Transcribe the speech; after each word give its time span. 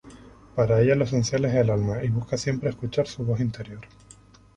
Para 0.55 0.81
ella 0.81 0.95
lo 0.95 1.03
esencial 1.03 1.45
es 1.45 1.53
el 1.53 1.69
alma 1.69 2.03
y 2.03 2.07
busca 2.07 2.35
siempre 2.35 2.71
escuchar 2.71 3.07
su 3.07 3.23
voz 3.23 3.39
interior. 3.39 3.81